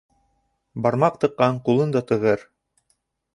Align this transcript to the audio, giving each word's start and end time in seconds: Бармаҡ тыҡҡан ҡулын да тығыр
Бармаҡ 0.85 1.19
тыҡҡан 1.25 1.59
ҡулын 1.69 1.93
да 1.97 2.03
тығыр 2.13 2.47